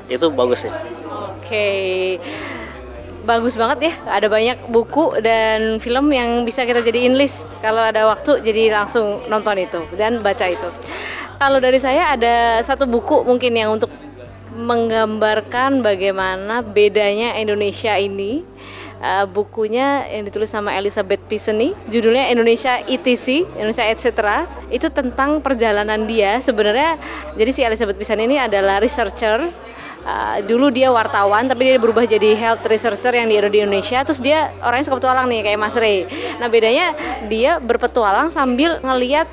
[0.10, 0.74] Itu bagus sih.
[1.38, 2.18] Oke.
[3.22, 7.46] Bagus banget ya, ada banyak buku dan film yang bisa kita jadiin list.
[7.62, 10.70] Kalau ada waktu jadi langsung nonton itu dan baca itu.
[11.38, 13.94] Kalau dari saya ada satu buku mungkin yang untuk
[14.58, 18.42] menggambarkan bagaimana bedanya Indonesia ini.
[19.02, 24.46] Uh, bukunya yang ditulis sama Elizabeth Pisani, judulnya Indonesia ETC, Indonesia etc.
[24.70, 26.38] Itu tentang perjalanan dia.
[26.38, 27.02] Sebenarnya
[27.34, 29.50] jadi si Elizabeth Pisani ini adalah researcher
[30.02, 34.02] Uh, dulu dia wartawan tapi dia berubah jadi health researcher yang di Indonesia.
[34.02, 36.10] Terus dia orangnya suka petualang nih kayak Mas Ray
[36.42, 36.98] nah bedanya
[37.30, 39.30] dia berpetualang sambil ngeliat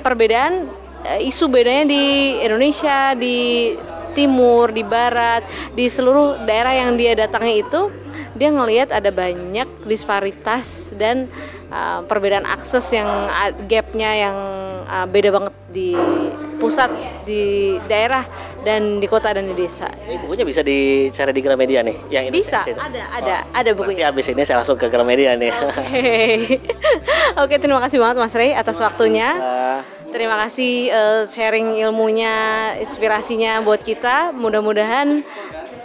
[0.00, 0.72] perbedaan
[1.04, 2.04] uh, isu bedanya di
[2.40, 3.76] Indonesia di
[4.16, 5.44] timur di barat
[5.76, 7.92] di seluruh daerah yang dia datangi itu
[8.32, 11.26] dia ngelihat ada banyak disparitas dan
[11.68, 14.36] uh, perbedaan akses yang uh, gapnya yang
[14.86, 15.94] uh, beda banget di
[16.60, 16.92] pusat
[17.24, 18.22] di daerah
[18.60, 21.96] dan di kota dan di desa Ini bukunya bisa dicari di Gramedia nih.
[22.12, 25.32] Yang ini bisa saya- ada ada Oh, ada bukunya habis ini saya langsung ke Gramedia
[25.34, 25.50] nih.
[25.56, 26.10] Oke.
[27.42, 29.28] Oke, terima kasih banget Mas Ray atas waktunya.
[29.40, 32.34] Ah, Terima kasih eh, sharing ilmunya,
[32.82, 34.34] inspirasinya buat kita.
[34.34, 35.22] Mudah-mudahan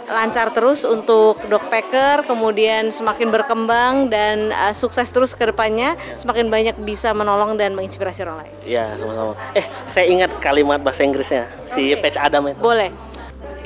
[0.06, 6.76] lancar terus untuk Dogpacker, kemudian semakin berkembang dan eh, sukses terus ke depannya, semakin banyak
[6.82, 8.52] bisa menolong dan menginspirasi orang lain.
[8.62, 9.32] Iya, sama-sama.
[9.54, 12.06] Eh, saya ingat kalimat bahasa Inggrisnya si Oke.
[12.06, 12.62] Patch Adam itu.
[12.62, 12.90] Boleh.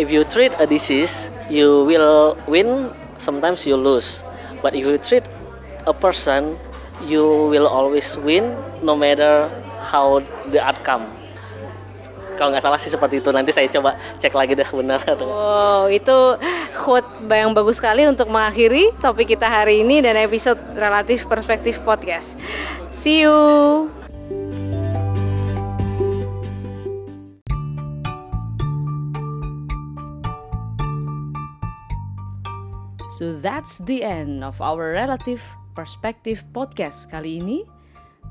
[0.00, 2.88] If you treat a disease, you will win,
[3.20, 4.24] sometimes you lose.
[4.64, 5.28] But if you treat
[5.84, 6.56] a person,
[7.04, 9.48] you will always win no matter
[9.92, 11.19] how the outcome.
[12.40, 13.28] Kalau nggak salah sih seperti itu.
[13.36, 15.28] Nanti saya coba cek lagi dah benar atau.
[15.28, 16.40] Wow, itu
[16.72, 22.32] quote yang bagus sekali untuk mengakhiri topik kita hari ini dan episode relatif perspektif podcast.
[22.96, 23.92] See you.
[33.20, 35.44] So that's the end of our relative
[35.76, 37.68] perspective podcast kali ini.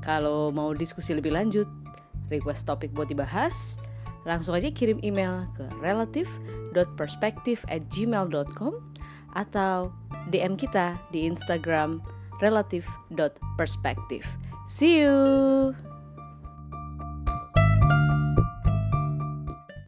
[0.02, 1.70] Kalau mau diskusi lebih lanjut,
[2.26, 3.78] request topik buat dibahas,
[4.24, 8.74] langsung aja kirim email ke relative.perspective at gmail.com
[9.38, 9.94] atau
[10.28, 12.02] DM kita di Instagram
[12.42, 14.26] relative.perspective.
[14.66, 15.74] See you!